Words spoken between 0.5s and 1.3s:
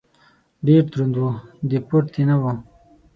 ډېر دروند و.